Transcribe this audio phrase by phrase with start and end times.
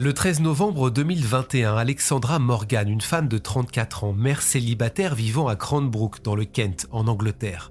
[0.00, 5.54] Le 13 novembre 2021, Alexandra Morgan, une femme de 34 ans, mère célibataire vivant à
[5.54, 7.70] Cranbrook dans le Kent, en Angleterre,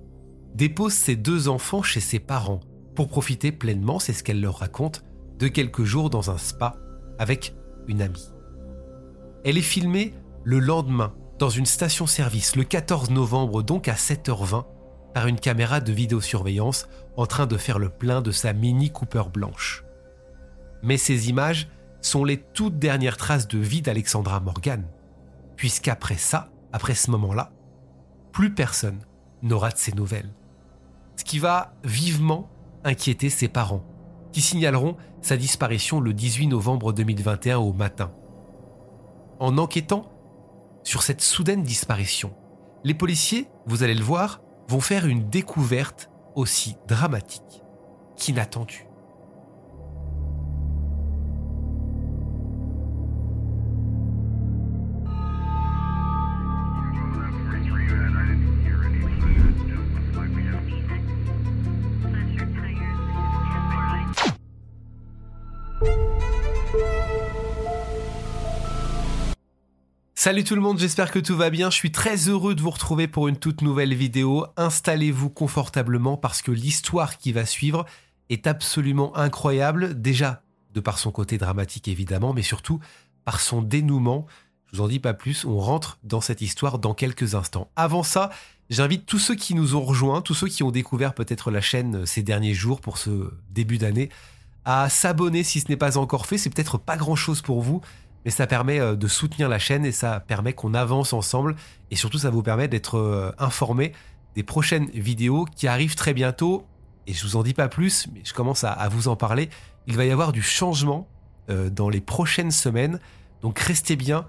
[0.55, 2.61] dépose ses deux enfants chez ses parents
[2.95, 5.03] pour profiter pleinement, c'est ce qu'elle leur raconte,
[5.37, 6.77] de quelques jours dans un spa
[7.19, 7.55] avec
[7.89, 8.31] une amie.
[9.43, 10.13] Elle est filmée
[10.45, 14.63] le lendemain dans une station-service, le 14 novembre donc à 7h20,
[15.13, 19.23] par une caméra de vidéosurveillance en train de faire le plein de sa Mini Cooper
[19.33, 19.83] blanche.
[20.83, 21.67] Mais ces images
[22.05, 24.85] sont les toutes dernières traces de vie d'Alexandra Morgan,
[25.55, 27.51] puisqu'après ça, après ce moment-là,
[28.31, 28.99] plus personne
[29.41, 30.33] n'aura de ses nouvelles.
[31.15, 32.49] Ce qui va vivement
[32.83, 33.83] inquiéter ses parents,
[34.31, 38.11] qui signaleront sa disparition le 18 novembre 2021 au matin.
[39.39, 40.11] En enquêtant
[40.83, 42.35] sur cette soudaine disparition,
[42.83, 47.63] les policiers, vous allez le voir, vont faire une découverte aussi dramatique
[48.17, 48.87] qu'inattendue.
[70.23, 71.69] Salut tout le monde, j'espère que tout va bien.
[71.69, 74.45] Je suis très heureux de vous retrouver pour une toute nouvelle vidéo.
[74.55, 77.85] Installez-vous confortablement parce que l'histoire qui va suivre
[78.29, 79.99] est absolument incroyable.
[80.01, 80.41] Déjà,
[80.73, 82.79] de par son côté dramatique évidemment, mais surtout
[83.25, 84.25] par son dénouement.
[84.71, 87.69] Je vous en dis pas plus, on rentre dans cette histoire dans quelques instants.
[87.75, 88.29] Avant ça,
[88.69, 92.05] j'invite tous ceux qui nous ont rejoints, tous ceux qui ont découvert peut-être la chaîne
[92.05, 94.07] ces derniers jours pour ce début d'année,
[94.63, 96.37] à s'abonner si ce n'est pas encore fait.
[96.37, 97.81] C'est peut-être pas grand-chose pour vous,
[98.25, 101.55] mais ça permet euh, de soutenir la chaîne et ça permet qu'on avance ensemble.
[101.91, 103.93] Et surtout ça vous permet d'être euh, informé
[104.35, 106.65] des prochaines vidéos qui arrivent très bientôt.
[107.07, 109.49] Et je vous en dis pas plus mais je commence à, vous en parler.
[109.87, 111.07] Il va y avoir du changement
[111.49, 112.99] euh, dans les prochaines semaines.
[113.41, 114.25] Donc restez bien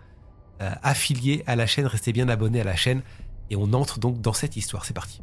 [0.60, 3.02] affiliés à la chaîne restez bien abonnés à la chaîne.
[3.50, 4.84] Et on entre donc dans cette histoire.
[4.84, 5.20] C'est parti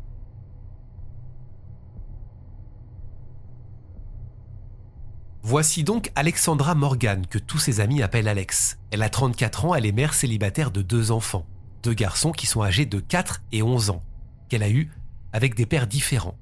[5.44, 8.78] Voici donc Alexandra Morgan, que tous ses amis appellent Alex.
[8.92, 11.48] Elle a 34 ans, elle est mère célibataire de deux enfants,
[11.82, 14.04] deux garçons qui sont âgés de 4 et 11 ans,
[14.50, 14.92] qu'elle a eus
[15.34, 16.38] avec des pères différents.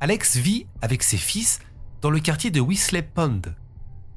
[0.00, 1.60] Alex vit avec ses fils
[2.02, 3.40] dans le quartier de Wisley Pond,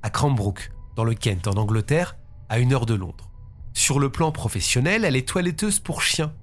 [0.01, 2.17] à Cranbrook, dans le Kent, en Angleterre,
[2.49, 3.31] à une heure de Londres.
[3.73, 6.33] Sur le plan professionnel, elle est toiletteuse pour chiens,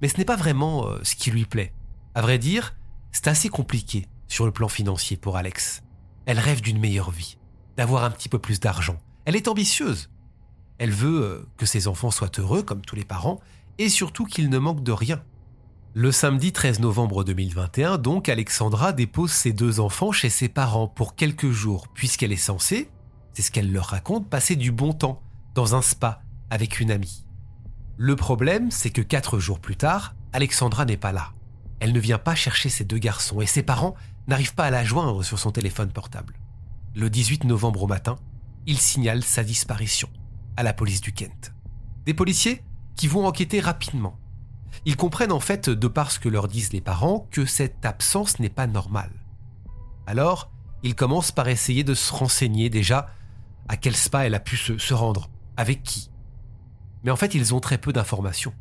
[0.00, 1.74] mais ce n'est pas vraiment euh, ce qui lui plaît.
[2.14, 2.76] À vrai dire,
[3.10, 5.82] c'est assez compliqué sur le plan financier pour Alex.
[6.30, 7.38] Elle rêve d'une meilleure vie,
[7.76, 8.96] d'avoir un petit peu plus d'argent.
[9.24, 10.10] Elle est ambitieuse.
[10.78, 13.40] Elle veut euh, que ses enfants soient heureux, comme tous les parents,
[13.78, 15.24] et surtout qu'ils ne manquent de rien.
[15.92, 21.16] Le samedi 13 novembre 2021, donc, Alexandra dépose ses deux enfants chez ses parents pour
[21.16, 22.88] quelques jours, puisqu'elle est censée,
[23.32, 25.24] c'est ce qu'elle leur raconte, passer du bon temps
[25.56, 27.24] dans un spa avec une amie.
[27.96, 31.32] Le problème, c'est que quatre jours plus tard, Alexandra n'est pas là.
[31.80, 33.96] Elle ne vient pas chercher ses deux garçons et ses parents
[34.30, 36.34] n'arrive pas à la joindre sur son téléphone portable.
[36.94, 38.16] Le 18 novembre au matin,
[38.64, 40.08] il signale sa disparition
[40.56, 41.52] à la police du Kent.
[42.06, 42.62] Des policiers
[42.94, 44.18] qui vont enquêter rapidement.
[44.84, 48.38] Ils comprennent en fait, de par ce que leur disent les parents, que cette absence
[48.38, 49.10] n'est pas normale.
[50.06, 50.52] Alors,
[50.84, 53.08] ils commencent par essayer de se renseigner déjà
[53.68, 56.08] à quel spa elle a pu se, rendre, avec qui.
[57.02, 58.54] Mais en fait, ils ont très peu d'informations.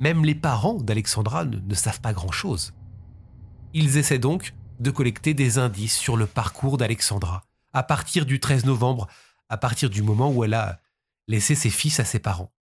[0.00, 2.72] Même les parents d'Alexandra ne, ne savent pas grand-chose.
[3.74, 8.64] Ils essaient donc de collecter des indices sur le parcours d'Alexandra, à partir du 13
[8.64, 9.08] novembre,
[9.48, 10.80] à partir du moment où elle a
[11.28, 12.52] laissé ses fils à ses parents.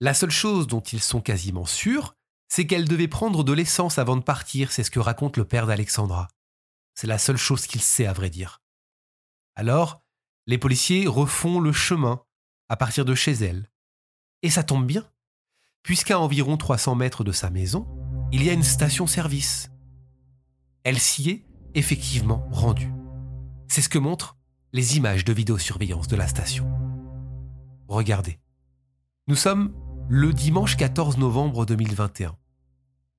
[0.00, 2.16] La seule chose dont ils sont quasiment sûrs,
[2.48, 5.66] c'est qu'elle devait prendre de l'essence avant de partir, c'est ce que raconte le père
[5.66, 6.28] d'Alexandra.
[6.94, 8.62] C'est la seule chose qu'il sait, à vrai dire.
[9.54, 10.02] Alors,
[10.46, 12.22] les policiers refont le chemin
[12.68, 13.70] à partir de chez elle.
[14.42, 15.08] Et ça tombe bien,
[15.82, 17.86] puisqu'à environ 300 mètres de sa maison,
[18.32, 19.70] il y a une station-service
[20.86, 21.44] elle s'y est
[21.74, 22.92] effectivement rendue.
[23.66, 24.36] C'est ce que montrent
[24.72, 26.64] les images de vidéosurveillance de la station.
[27.88, 28.38] Regardez.
[29.26, 29.74] Nous sommes
[30.08, 32.36] le dimanche 14 novembre 2021.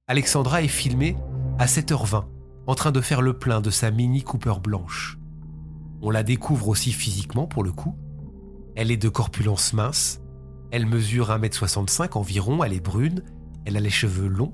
[0.08, 1.18] Alexandra est filmée
[1.60, 2.28] à 7h20
[2.68, 5.18] en train de faire le plein de sa Mini Cooper blanche.
[6.02, 7.98] On la découvre aussi physiquement pour le coup.
[8.78, 10.22] Elle est de corpulence mince,
[10.72, 13.24] elle mesure 1m65 environ, elle est brune,
[13.66, 14.54] elle a les cheveux longs,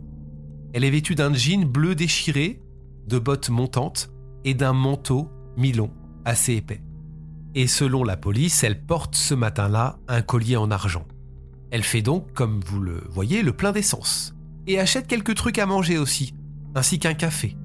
[0.73, 2.59] elle est vêtue d'un jean bleu déchiré,
[3.07, 4.11] de bottes montantes
[4.43, 5.91] et d'un manteau mi-long
[6.25, 6.81] assez épais.
[7.55, 11.05] Et selon la police, elle porte ce matin-là un collier en argent.
[11.71, 14.35] Elle fait donc, comme vous le voyez, le plein d'essence.
[14.67, 16.33] Et achète quelques trucs à manger aussi,
[16.75, 17.57] ainsi qu'un café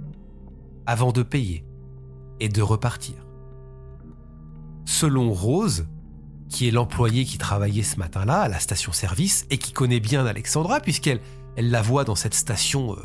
[0.87, 1.65] avant de payer
[2.41, 3.15] et de repartir.
[4.87, 5.87] Selon Rose,
[6.49, 10.81] qui est l'employée qui travaillait ce matin-là à la station-service et qui connaît bien Alexandra
[10.81, 11.21] puisqu'elle
[11.57, 13.03] elle la voit dans cette station euh,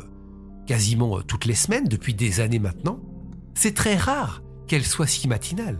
[0.66, 3.00] quasiment euh, toutes les semaines depuis des années maintenant,
[3.54, 5.78] c'est très rare qu'elle soit si matinale.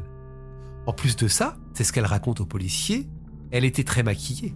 [0.87, 3.09] En plus de ça, c'est ce qu'elle raconte aux policiers,
[3.51, 4.55] elle était très maquillée.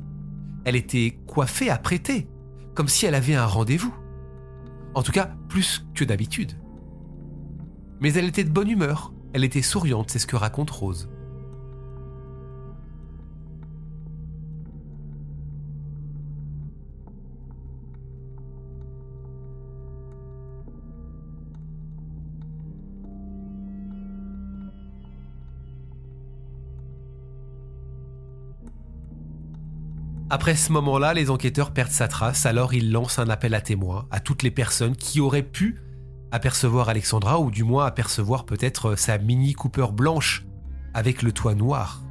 [0.65, 2.29] Elle était coiffée, apprêtée,
[2.75, 3.95] comme si elle avait un rendez-vous.
[4.95, 6.53] En tout cas, plus que d'habitude.
[8.01, 11.09] Mais elle était de bonne humeur, elle était souriante, c'est ce que raconte Rose.
[30.31, 34.07] Après ce moment-là, les enquêteurs perdent sa trace, alors ils lancent un appel à témoins
[34.11, 35.81] à toutes les personnes qui auraient pu
[36.31, 40.45] apercevoir Alexandra ou du moins apercevoir peut-être sa Mini Cooper blanche
[40.93, 42.03] avec le toit noir.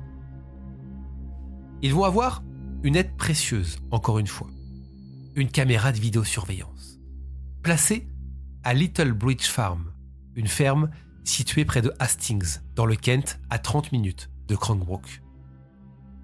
[1.84, 2.42] Ils vont avoir
[2.82, 4.50] une aide précieuse, encore une fois.
[5.36, 7.00] Une caméra de vidéosurveillance.
[7.62, 8.08] Placée
[8.64, 9.92] à Little Bridge Farm,
[10.36, 10.90] une ferme
[11.24, 15.22] située près de Hastings, dans le Kent, à 30 minutes de Cranbrook.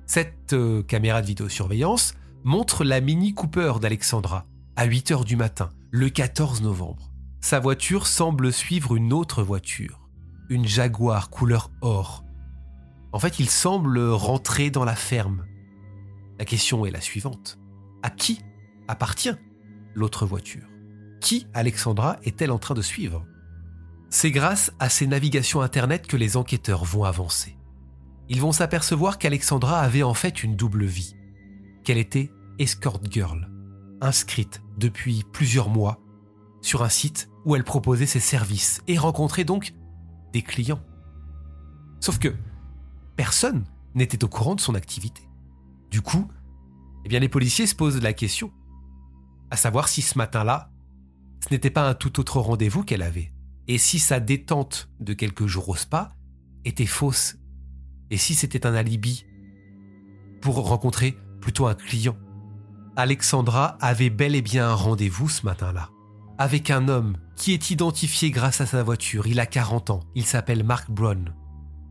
[0.06, 2.14] Cette euh, caméra de vidéosurveillance
[2.44, 4.46] montre la Mini Cooper d'Alexandra
[4.76, 7.12] à 8 h du matin, le 14 novembre.
[7.40, 10.10] Sa voiture semble suivre une autre voiture,
[10.50, 12.24] une Jaguar couleur or.
[13.12, 15.46] En fait, il semble rentrer dans la ferme.
[16.40, 17.60] La question est la suivante.
[18.02, 18.42] À qui
[18.88, 19.36] appartient
[19.94, 20.68] l'autre voiture?
[21.22, 23.26] Qui Alexandra est-elle en train de suivre?
[24.10, 27.56] C'est grâce à ces navigations Internet que les enquêteurs vont avancer.
[28.34, 31.16] Ils vont s'apercevoir qu'Alexandra avait en fait une double vie,
[31.84, 33.48] qu'elle était escort girl,
[34.02, 36.02] inscrite depuis plusieurs mois
[36.60, 39.76] sur un site où elle proposait ses services et rencontrait donc
[40.32, 40.82] des clients.
[42.00, 42.34] Sauf que
[43.16, 45.30] personne n'était au courant de son activité.
[45.92, 46.28] Du coup,
[47.06, 48.52] eh bien les policiers se posent la question,
[49.52, 50.72] à savoir si ce matin-là,
[51.48, 53.32] ce n'était pas un tout autre rendez-vous qu'elle avait,
[53.68, 56.16] et si sa détente de quelques jours au spa
[56.66, 57.38] était fausse,
[58.10, 59.26] et si c'était un alibi
[60.42, 62.18] pour rencontrer plutôt un client?
[62.96, 65.90] Alexandra avait bel et bien un rendez-vous ce matin-là
[66.38, 69.28] avec un homme qui est identifié grâce à sa voiture.
[69.28, 70.00] Il a 40 ans.
[70.16, 71.34] Il s'appelle Mark Brown.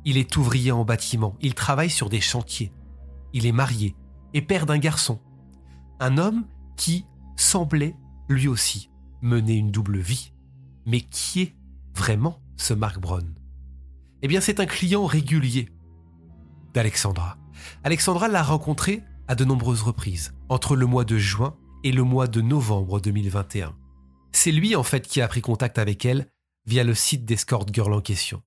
[0.04, 1.36] Il est ouvrier en bâtiment.
[1.40, 2.72] Il travaille sur des chantiers.
[3.32, 3.96] Il est marié
[4.34, 5.20] et père d'un garçon.
[6.00, 6.44] Un homme
[6.76, 7.06] qui
[7.36, 7.96] semblait,
[8.28, 10.32] lui aussi, mener une double vie.
[10.86, 11.56] Mais qui est
[11.94, 13.34] vraiment ce Mark Brown?
[14.22, 15.68] Eh bien, c'est un client régulier
[16.72, 17.38] d'Alexandra.
[17.84, 22.26] Alexandra l'a rencontré à de nombreuses reprises, entre le mois de juin et le mois
[22.26, 23.74] de novembre 2021.
[24.32, 26.28] C'est lui en fait qui a pris contact avec elle
[26.66, 28.42] via le site d'Escort Girl en question.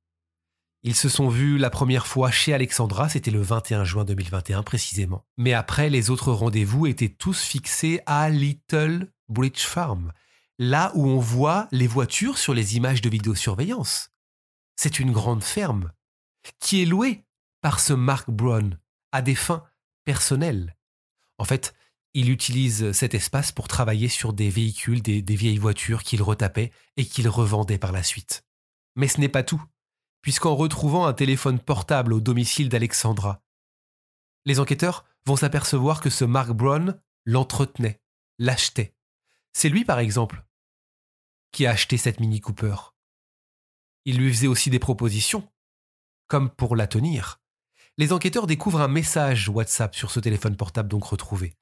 [0.83, 5.25] Ils se sont vus la première fois chez Alexandra, c'était le 21 juin 2021 précisément.
[5.37, 10.11] Mais après, les autres rendez-vous étaient tous fixés à Little Bridge Farm,
[10.59, 14.11] là où on voit les voitures sur les images de vidéosurveillance.
[14.75, 15.91] C'est une grande ferme
[16.59, 17.24] qui est louée
[17.65, 18.77] par ce Mark Brown
[19.11, 19.63] à des fins
[20.03, 20.77] personnelles.
[21.39, 21.73] En fait,
[22.13, 27.07] il utilise cet espace pour travailler sur des véhicules, des, vieilles voitures qu'il retapait et
[27.07, 28.45] qu'il revendait par la suite.
[28.95, 29.63] Mais ce n'est pas tout,
[30.21, 33.41] puisqu'en retrouvant un téléphone portable au domicile d'Alexandra,
[34.45, 37.99] les enquêteurs vont s'apercevoir que ce Mark Brown l'entretenait,
[38.37, 38.95] l'achetait.
[39.53, 40.45] C'est lui, par exemple,
[41.51, 42.75] qui a acheté cette Mini Cooper.
[44.05, 45.51] Il lui faisait aussi des propositions,
[46.27, 47.41] comme pour la tenir.
[47.97, 51.53] Les enquêteurs découvrent un message WhatsApp sur ce téléphone portable donc retrouvé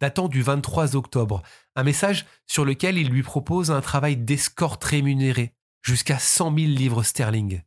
[0.00, 1.42] datant du 23 octobre,
[1.76, 7.02] un message sur lequel il lui propose un travail d'escorte rémunéré, jusqu'à 100 000 livres
[7.02, 7.62] sterling.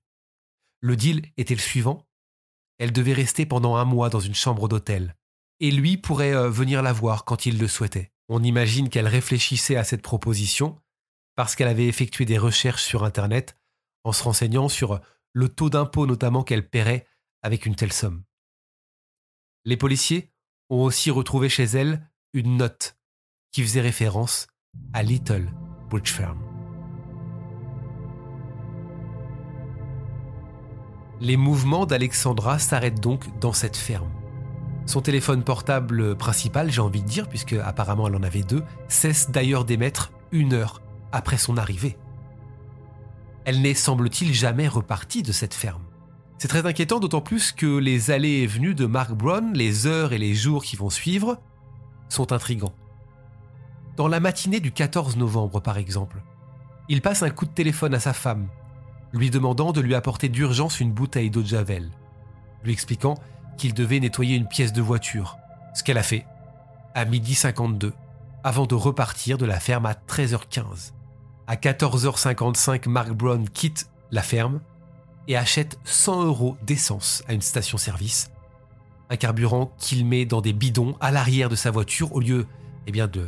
[0.80, 2.08] Le deal était le suivant?
[2.78, 5.16] Elle devait rester pendant un mois dans une chambre d'hôtel,
[5.60, 8.12] et lui pourrait euh, venir la voir quand il le souhaitait.
[8.30, 10.80] On imagine qu'elle réfléchissait à cette proposition
[11.36, 13.58] parce qu'elle avait effectué des recherches sur Internet
[14.04, 15.00] en se renseignant sur
[15.34, 17.08] le taux d'impôt notamment qu'elle paierait
[17.41, 18.24] avec une telle somme.
[19.65, 20.32] Les policiers
[20.70, 22.98] ont aussi retrouvé chez elle une note
[23.51, 24.48] qui faisait référence
[24.94, 25.51] à Little
[25.89, 26.39] Butch Farm.
[31.20, 34.12] Les mouvements d'Alexandra s'arrêtent donc dans cette ferme.
[34.86, 39.32] Son téléphone portable principal, j'ai envie de dire, puisque apparemment elle en avait deux, cesse
[39.32, 41.98] d'ailleurs d'émettre une heure après son arrivée.
[43.46, 45.87] Elle n'est, semble-t-il, jamais repartie de cette ferme.
[46.38, 50.13] C'est très inquiétant, d'autant plus que les allées et venues de Mark Brown, les heures
[50.13, 51.41] et les jours qui vont suivre,
[52.10, 52.75] sont intrigants.
[53.96, 56.22] Dans la matinée du 14 novembre, par exemple,
[56.89, 58.48] il passe un coup de téléphone à sa femme,
[59.13, 61.89] lui demandant de lui apporter d'urgence une bouteille d'eau de Javel,
[62.63, 63.15] lui expliquant
[63.58, 65.38] qu'il devait nettoyer une pièce de voiture,
[65.74, 66.27] ce qu'elle a fait,
[66.94, 67.94] à midi 52,
[68.44, 70.94] avant de repartir de la ferme à 13h15.
[71.48, 74.62] À 14h55, Mark Brown quitte la ferme
[75.28, 78.32] et achète 100 euros d'essence à une station-service,
[79.10, 82.46] un carburant qu'il met dans des bidons à l'arrière de sa voiture au lieu
[82.88, 83.28] eh bien, de,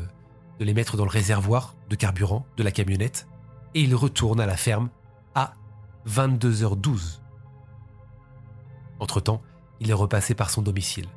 [0.60, 3.28] de les mettre dans le réservoir de carburant de la camionnette,
[3.76, 4.90] et il retourne à la ferme
[5.36, 5.54] à
[6.08, 7.20] 22h12.
[9.00, 9.42] Entre-temps,
[9.80, 11.08] il est repassé par son domicile.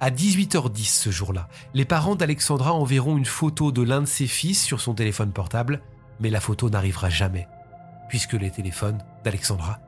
[0.00, 4.62] À 18h10 ce jour-là, les parents d'Alexandra enverront une photo de l'un de ses fils
[4.62, 5.80] sur son téléphone portable,
[6.20, 7.46] mais la photo n'arrivera jamais,
[8.08, 9.78] puisque le téléphone d'Alexandra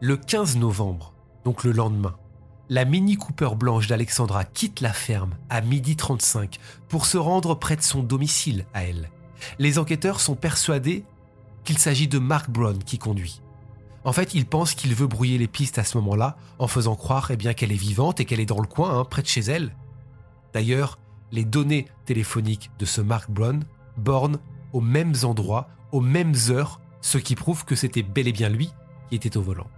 [0.00, 1.12] Le 15 novembre,
[1.44, 2.14] donc le lendemain,
[2.68, 7.74] la Mini Cooper blanche d'Alexandra quitte la ferme à midi 35 pour se rendre près
[7.74, 9.10] de son domicile à elle.
[9.58, 11.04] Les enquêteurs sont persuadés
[11.64, 13.42] qu'il s'agit de Mark Brown qui conduit.
[14.04, 17.30] En fait, il pense qu'il veut brouiller les pistes à ce moment-là, en faisant croire
[17.32, 19.40] eh bien qu'elle est vivante et qu'elle est dans le coin, hein, près de chez
[19.40, 19.74] elle.
[20.54, 20.98] D'ailleurs,
[21.32, 23.64] les données téléphoniques de ce Mark Brown
[23.96, 24.38] bornent
[24.72, 28.70] aux mêmes endroits, aux mêmes heures, ce qui prouve que c'était bel et bien lui
[29.10, 29.68] était au volant.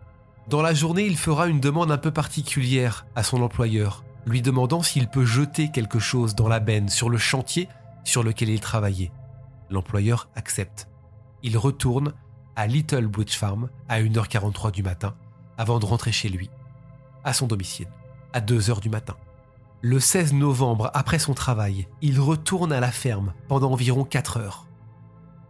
[0.49, 4.83] Dans la journée, il fera une demande un peu particulière à son employeur, lui demandant
[4.83, 7.69] s'il peut jeter quelque chose dans la benne sur le chantier
[8.05, 9.13] sur lequel il travaillait.
[9.71, 10.89] L'employeur accepte.
[11.43, 12.13] Il retourne
[12.57, 15.15] à Little Bridge Farm à 1h43 du matin
[15.57, 16.51] avant de rentrer chez lui,
[17.25, 17.89] à son domicile,
[18.33, 19.17] à 2h du matin.
[19.81, 24.67] Le 16 novembre, après son travail, il retourne à la ferme pendant environ 4 heures.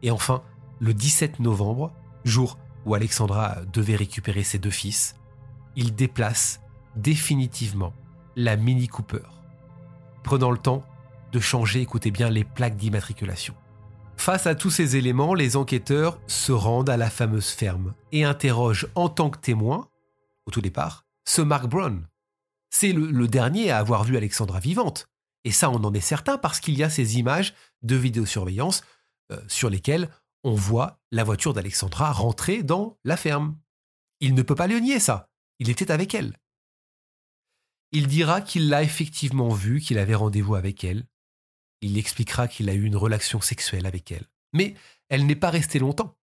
[0.02, 0.42] Et enfin,
[0.80, 1.92] le 17 novembre,
[2.24, 5.16] jour où Alexandra devait récupérer ses deux fils,
[5.76, 6.60] il déplace
[6.96, 7.94] définitivement
[8.36, 9.26] la Mini Cooper,
[10.22, 10.84] prenant le temps
[11.32, 13.54] de changer, écoutez bien, les plaques d'immatriculation.
[14.16, 18.86] Face à tous ces éléments, les enquêteurs se rendent à la fameuse ferme et interrogent
[18.94, 19.88] en tant que témoin,
[20.46, 22.06] au tout départ, ce Mark Brown.
[22.70, 25.08] C'est le, dernier à avoir vu Alexandra vivante.
[25.44, 28.82] Et ça, on en est certain parce qu'il y a ces images de vidéosurveillance
[29.32, 30.08] euh, sur lesquelles
[30.44, 33.58] on voit la voiture d'Alexandra rentrer dans la ferme.
[34.20, 35.30] Il ne peut pas le nier, ça.
[35.58, 36.36] Il était avec elle.
[37.92, 41.06] Il dira qu'il l'a effectivement vue, qu'il avait rendez-vous avec elle,
[41.82, 44.26] il expliquera qu'il a eu une relation sexuelle avec elle.
[44.52, 44.74] Mais
[45.08, 46.16] elle n'est pas restée longtemps.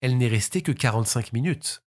[0.00, 1.84] Elle n'est restée que 45 minutes.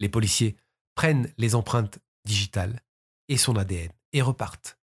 [0.00, 0.56] Les policiers
[0.94, 2.80] prennent les empreintes digitales
[3.28, 4.78] et son ADN et repartent.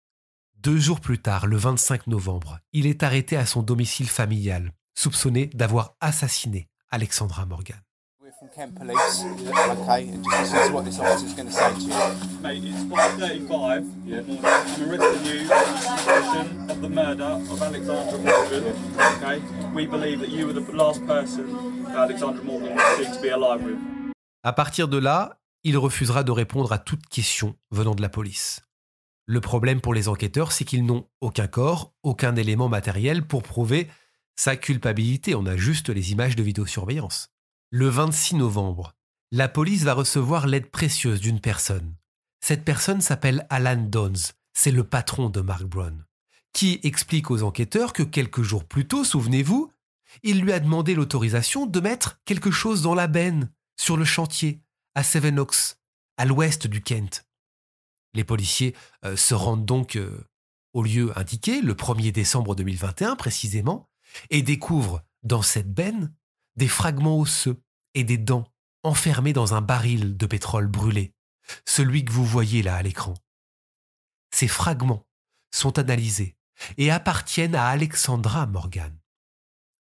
[0.55, 5.48] Deux jours plus tard, le 25 novembre, il est arrêté à son domicile familial, soupçonné
[5.48, 7.82] d'avoir assassiné Alexandra Morgan.
[8.42, 11.80] from Kent Police, okay, and just listen to what this officer's going to say to
[11.80, 12.42] you.
[12.42, 14.18] Mate, it's 5.35, yeah.
[14.18, 18.64] I'm arresting you on of the murder of Alexandra Morgan,
[18.98, 19.42] okay?
[19.76, 23.64] We believe that you were the last person that Alexandra Morgan was to be alive
[23.64, 23.78] with.
[24.44, 28.62] À partir de là, il refusera de répondre à toute question venant de la police.
[29.28, 33.88] Le problème pour les enquêteurs, c'est qu'ils n'ont aucun corps, aucun élément matériel pour prouver
[34.42, 35.36] sa culpabilité.
[35.36, 37.30] On a juste les images de vidéosurveillance.
[37.70, 38.96] Le 26 novembre,
[39.32, 41.94] la police va recevoir l'aide précieuse d'une personne.
[42.44, 46.06] Cette personne s'appelle Alan Downs, c'est le patron de Mark Brown,
[46.54, 49.72] qui explique aux enquêteurs que quelques jours plus tôt, souvenez-vous,
[50.24, 54.60] il lui a demandé l'autorisation de mettre quelque chose dans la benne, sur le chantier,
[54.96, 55.76] à Seven Oaks,
[56.18, 57.28] à l'ouest du Kent.
[58.16, 60.26] Les policiers euh, se rendent donc euh,
[60.74, 63.91] au lieu indiqué, le 1er décembre 2021 précisément,
[64.30, 66.13] et découvrent dans cette benne
[66.56, 67.62] des fragments osseux
[67.94, 68.48] et des dents
[68.84, 71.13] enfermés dans un baril de pétrole brûlé,
[71.65, 73.13] celui que vous voyez là à l'écran.
[74.34, 75.06] Ces fragments
[75.51, 76.36] sont analysés
[76.77, 78.98] et appartiennent à Alexandra Morgan.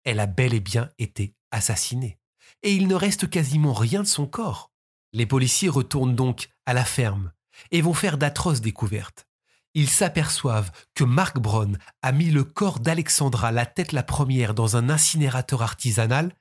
[0.04, 2.20] Elle a bel et bien été assassinée,
[2.62, 4.72] et il ne reste quasiment rien de son corps.
[5.14, 7.32] Les policiers retournent donc à la ferme
[7.72, 9.28] et vont faire d'atroces découvertes.
[9.76, 14.78] Ils s'aperçoivent que Mark Brown a mis le corps d'Alexandra la tête la première dans
[14.78, 16.32] un incinérateur artisanal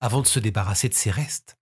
[0.00, 1.56] avant de se débarrasser de ses restes.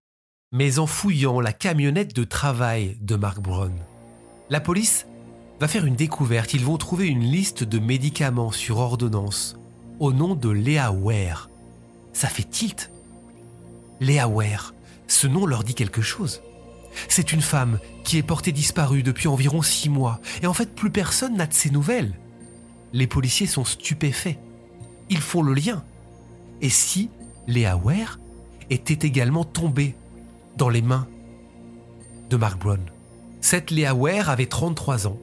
[0.53, 3.73] Mais en fouillant la camionnette de travail de Mark Brown,
[4.51, 5.07] la police
[5.61, 6.53] va faire une découverte.
[6.53, 9.57] Ils vont trouver une liste de médicaments sur ordonnance
[10.01, 11.49] au nom de Léa Ware.
[12.13, 12.91] Ça fait tilt.
[14.01, 14.75] Léa Ware,
[15.09, 16.43] ce nom leur dit quelque chose.
[17.09, 20.91] C'est une femme qui est portée disparue depuis environ six mois, et en fait plus
[20.91, 22.15] personne n'a de ses nouvelles.
[22.93, 24.39] Les policiers sont stupéfaits.
[25.11, 25.85] Ils font le lien.
[26.61, 27.11] Et si
[27.47, 28.19] Léa Ware
[28.71, 29.95] était également tombée
[30.57, 31.07] dans les mains
[32.31, 32.81] de Mark Brown?
[33.41, 35.19] Cette Léa Ware avait 33 ans,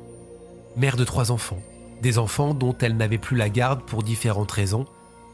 [0.75, 1.61] mère de trois enfants,
[2.01, 4.85] des enfants dont elle n'avait plus la garde pour différentes raisons,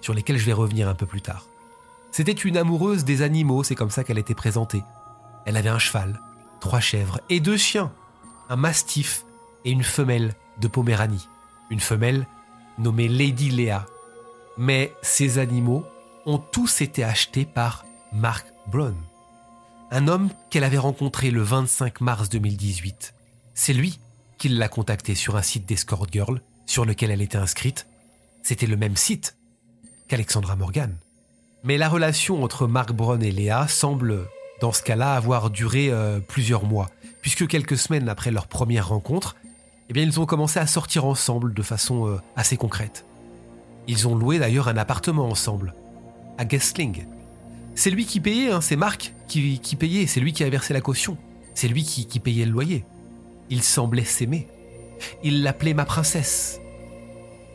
[0.02, 1.48] sur lesquelles je vais revenir un peu plus tard.
[2.12, 4.84] C'était une amoureuse des animaux, c'est comme ça qu'elle était présentée.
[5.46, 6.22] Elle avait un cheval,
[6.60, 7.92] trois chèvres et deux chiens,
[8.50, 9.26] un mastif
[9.66, 11.28] et une femelle de Poméranie,
[11.70, 12.28] une femelle
[12.78, 13.86] nommée Lady Léa.
[14.58, 15.86] Mais ces animaux
[16.26, 18.96] ont tous été achetés par Mark Brown,
[19.92, 23.14] un homme qu'elle avait rencontré le 25 mars 2018.
[23.54, 24.00] C'est lui
[24.38, 27.88] qui l'a contacté sur un site d'escort girl sur lequel elle était inscrite.
[28.44, 29.38] C'était le même site
[30.08, 30.96] qu'Alexandra Morgan.
[31.64, 34.28] Mais la relation entre Mark Brown et Léa semble
[34.62, 36.90] dans ce cas-là avoir duré euh, plusieurs mois,
[37.22, 39.36] puisque quelques semaines après leur première rencontre,
[39.90, 43.06] eh bien, ils ont commencé à sortir ensemble de façon euh, assez concrète.
[43.88, 45.74] Ils ont loué d'ailleurs un appartement ensemble,
[46.38, 47.06] à Gessling.
[47.76, 50.82] C'est lui qui payait, hein, c'est Marc qui, payait, c'est lui qui a versé la
[50.82, 51.18] caution,
[51.54, 52.84] c'est lui qui, payait le loyer.
[53.50, 54.48] Ils semblaient s'aimer.
[55.24, 56.60] Il l'appelait ma princesse.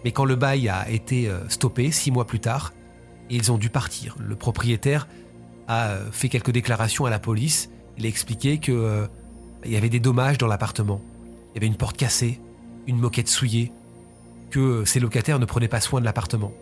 [0.05, 2.73] Mais quand le bail a été euh, stoppé six mois plus tard,
[3.31, 4.17] ils ont dû partir.
[4.19, 5.07] Le propriétaire
[5.69, 7.71] a fait quelques déclarations à la police.
[7.99, 9.07] Il a expliqué qu'il euh,
[9.65, 11.01] y avait des dommages dans l'appartement.
[11.51, 12.41] Il y avait une porte cassée,
[12.87, 13.73] une moquette souillée,
[14.51, 16.53] que ses locataires ne prenaient pas soin de l'appartement.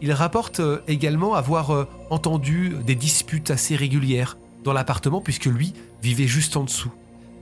[0.00, 5.72] Il rapporte euh, également avoir euh, entendu des disputes assez régulières dans l'appartement puisque lui
[6.02, 6.92] vivait juste en dessous.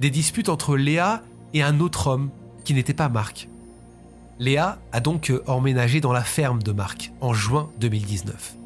[0.00, 1.22] Des disputes entre Léa
[1.54, 2.30] et un autre homme
[2.64, 3.48] qui n'était pas Marc.
[4.38, 8.61] Léa a donc emménagé dans la ferme de Marc en juin 2019.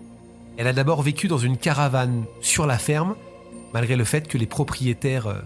[0.57, 3.15] Elle a d'abord vécu dans une caravane sur la ferme,
[3.75, 5.41] malgré le fait que les propriétaires euh,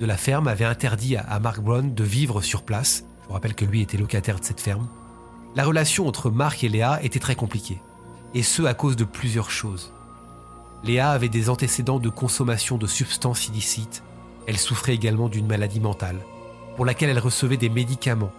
[0.00, 3.04] de la ferme avaient interdit à Mark Brown de vivre sur place.
[3.22, 4.88] Je vous rappelle que lui était locataire de cette ferme.
[5.54, 7.80] La relation entre Mark et Léa était très compliquée,
[8.34, 9.92] et ce à cause de plusieurs choses.
[10.82, 14.02] Léa avait des antécédents de consommation de substances illicites,
[14.46, 16.18] elle souffrait également d'une maladie mentale,
[16.76, 18.32] pour laquelle elle recevait des médicaments.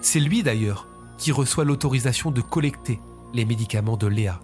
[0.00, 0.86] C'est lui d'ailleurs
[1.18, 2.98] qui reçoit l'autorisation de collecter
[3.34, 4.40] les médicaments de Léa.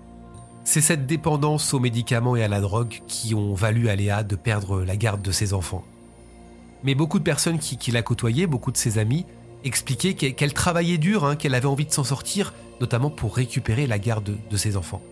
[0.64, 4.36] C'est cette dépendance aux médicaments et à la drogue qui ont valu à Léa de
[4.36, 5.84] perdre la garde de ses enfants.
[6.84, 9.26] Mais beaucoup de personnes qui, la côtoyaient, beaucoup de ses amis,
[9.64, 13.98] expliquaient qu'elle travaillait dur, hein, qu'elle avait envie de s'en sortir, notamment pour récupérer la
[13.98, 15.02] garde de ses enfants.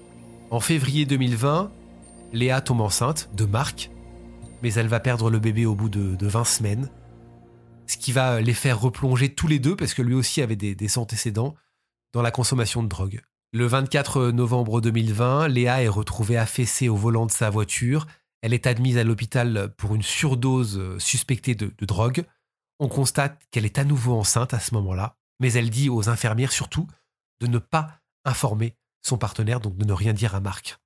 [0.51, 1.73] En février 2020,
[2.33, 3.91] Léa tombe enceinte de Marc,
[4.63, 6.91] mais elle va perdre le bébé au bout de, 20 semaines,
[7.87, 10.75] ce qui va les faire replonger tous les deux, parce que lui aussi avait des,
[10.75, 11.55] des antécédents,
[12.13, 13.21] dans la consommation de drogue.
[13.53, 18.07] Le 24 novembre 2020, Léa est retrouvée affaissée au volant de sa voiture.
[18.43, 22.25] Elle est admise à l'hôpital pour une surdose suspectée de, drogue.
[22.81, 26.53] On constate qu'elle est à nouveau enceinte à ce moment-là, mais elle dit aux infirmières
[26.53, 26.87] surtout
[27.41, 30.79] de ne pas informer son partenaire, donc de ne rien dire à Marc.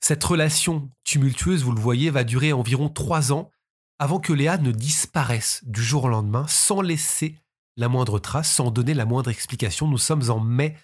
[0.00, 3.50] Cette relation tumultueuse, vous le voyez, va durer environ trois ans
[3.98, 7.36] avant que Léa ne disparaisse du jour au lendemain sans laisser
[7.76, 9.86] la moindre trace, sans donner la moindre explication.
[9.86, 10.76] Nous sommes en mai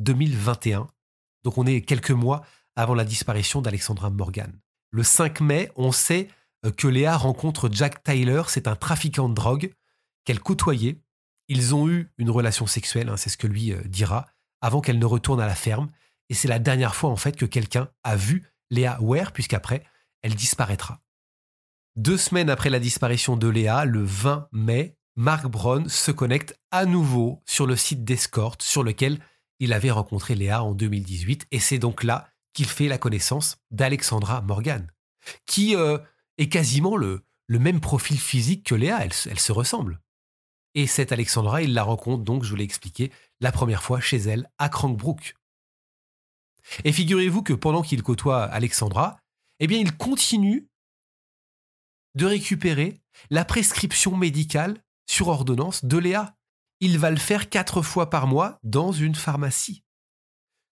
[0.00, 0.88] 2021.
[1.44, 2.44] Donc on est quelques mois
[2.76, 4.52] avant la disparition d'Alexandra Morgan.
[4.90, 6.28] Le 5 mai, on sait
[6.66, 9.72] euh, que Léa rencontre Jack Tyler, c'est un trafiquant de drogue
[10.24, 11.00] qu'elle côtoyait.
[11.48, 14.26] Ils ont eu une relation sexuelle, hein, c'est ce que lui euh, dira,
[14.60, 15.88] avant qu'elle ne retourne à la ferme.
[16.28, 19.84] Et c'est la dernière fois en fait que quelqu'un a vu Léa Ware, puisqu'après,
[20.22, 21.00] elle disparaîtra.
[21.96, 26.86] Deux semaines après la disparition de Léa, le 20 mai, Mark Brown se connecte à
[26.86, 29.18] nouveau sur le site d'escorte sur lequel
[29.60, 34.40] il avait rencontré Léa en 2018 et c'est donc là qu'il fait la connaissance d'Alexandra
[34.40, 34.90] Morgan,
[35.46, 35.98] qui euh,
[36.38, 40.00] est quasiment le, même profil physique que Léa, elle, elle se ressemble.
[40.74, 44.18] Et cette Alexandra, il la rencontre donc, je vous l'ai expliqué, la première fois chez
[44.18, 45.34] elle à Crankbrook.
[46.84, 49.20] Et figurez-vous que pendant qu'il côtoie Alexandra,
[49.58, 50.68] eh bien, il continue
[52.14, 56.36] de récupérer la prescription médicale sur ordonnance de Léa
[56.80, 59.84] il va le faire quatre fois par mois dans une pharmacie.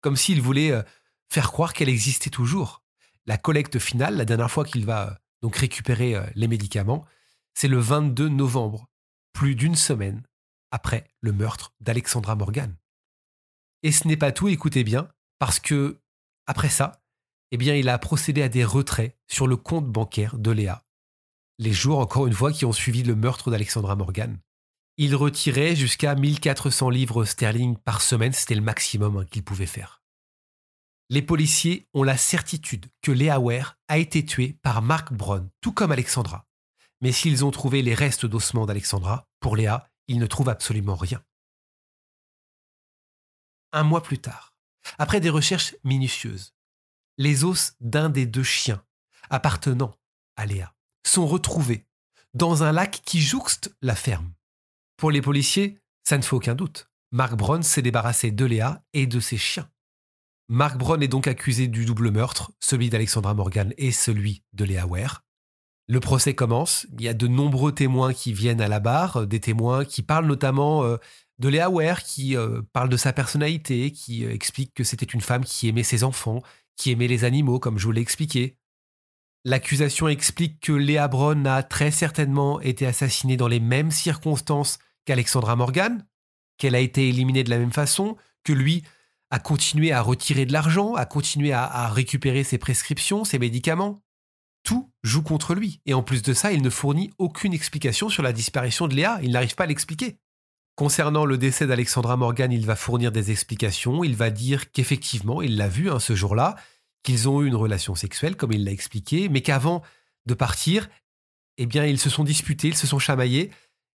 [0.02, 0.82] Comme s'il voulait euh,
[1.30, 2.84] faire croire qu'elle existait toujours.
[3.28, 7.06] La collecte finale, la dernière fois qu'il va euh, donc récupérer euh, les médicaments,
[7.54, 8.90] c'est le 22 novembre,
[9.32, 10.24] plus d'une semaine
[10.72, 12.76] après le meurtre d'Alexandra Morgan.
[13.84, 16.02] Et ce n'est pas tout, écoutez bien, parce que
[16.48, 17.04] après ça,
[17.52, 20.86] eh bien, il a procédé à des retraits sur le compte bancaire de Léa.
[21.60, 24.40] Les jours, encore une fois, qui ont suivi le meurtre d'Alexandra Morgan
[25.04, 30.04] il retirait jusqu'à 1400 livres sterling par semaine, c'était le maximum hein, qu'il pouvait faire.
[31.10, 35.72] Les policiers ont la certitude que Léa Ware a été tuée par Mark Brown, tout
[35.72, 36.46] comme Alexandra.
[37.02, 41.24] Mais s'ils ont trouvé les restes d'ossements d'Alexandra, pour Léa, ils ne trouvent absolument rien.
[43.72, 44.54] Un mois plus tard,
[45.00, 46.54] après des recherches minutieuses,
[47.18, 48.86] les os d'un des deux chiens
[49.32, 49.98] appartenant
[50.36, 51.88] à Léa sont retrouvés
[52.36, 54.32] dans un lac qui jouxte la ferme.
[55.02, 56.88] Pour les policiers, ça ne fait aucun doute.
[57.12, 59.68] Mark Brown s'est débarrassé de Léa et de ses chiens.
[60.48, 64.86] Mark Brown est donc accusé du double meurtre, celui d'Alexandra Morgan et celui de Léa
[64.86, 65.24] Ware.
[65.88, 69.40] Le procès commence, il y a de nombreux témoins qui viennent à la barre, des
[69.40, 70.98] témoins qui parlent notamment euh,
[71.40, 75.22] de Léa Ware, qui euh, parle de sa personnalité, qui euh, explique que c'était une
[75.22, 76.44] femme qui aimait ses enfants,
[76.78, 78.56] qui aimait les animaux, comme je vous l'ai expliqué.
[79.46, 85.56] L'accusation explique que Léa Brown a très certainement été assassinée dans les mêmes circonstances qu'Alexandra
[85.56, 86.06] Morgan,
[86.58, 88.84] qu'elle a été éliminée de la même façon, que lui
[89.32, 94.04] a continué à retirer de l'argent, a continué à, récupérer ses prescriptions, ses médicaments.
[94.64, 95.80] Tout joue contre lui.
[95.86, 99.20] Et en plus de ça, il ne fournit aucune explication sur la disparition de Léa.
[99.24, 100.18] Il n'arrive pas à l'expliquer.
[100.76, 104.04] Concernant le décès d'Alexandra Morgan, il va fournir des explications.
[104.04, 106.56] Il va dire qu'effectivement, il l'a vu hein, ce jour-là,
[107.04, 109.82] qu'ils ont eu une relation sexuelle, comme il l'a expliqué, mais qu'avant
[110.26, 110.90] de partir,
[111.58, 113.50] eh bien, ils se sont disputés, ils se sont chamaillés,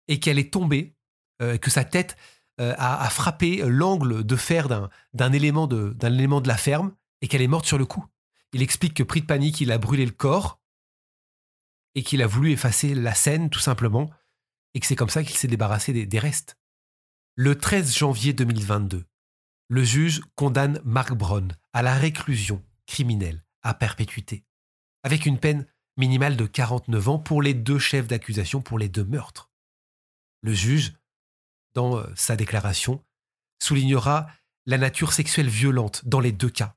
[0.08, 0.96] et qu'elle est tombée,
[1.42, 2.18] euh, que sa tête
[2.60, 4.68] euh, a, frappé l'angle de fer
[5.14, 8.06] d'un élément de, élément de la ferme, et qu'elle est morte sur le coup.
[8.54, 10.60] Il explique que pris de panique, il a brûlé le corps,
[11.96, 14.10] et qu'il a voulu effacer la scène, tout simplement,
[14.74, 16.58] et que c'est comme ça qu'il s'est débarrassé des restes.
[17.36, 19.06] Le 13 janvier 2022,
[19.70, 24.44] le juge condamne Mark Brown à la réclusion criminelle à perpétuité,
[25.04, 25.66] avec une peine
[25.98, 29.51] minimale de 49 ans pour les deux chefs d'accusation pour les deux meurtres.
[30.42, 30.94] Le juge,
[31.74, 33.04] dans euh, sa déclaration,
[33.60, 34.28] soulignera
[34.66, 36.76] la nature sexuelle violente dans les deux cas.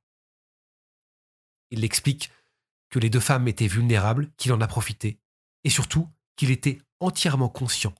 [1.70, 2.30] Il explique
[2.90, 5.18] que les deux femmes étaient vulnérables, qu'il en a profité,
[5.64, 7.94] et surtout qu'il était entièrement conscient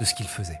[0.00, 0.60] de ce qu'il faisait.